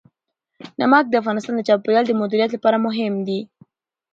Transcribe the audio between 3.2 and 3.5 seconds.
دي.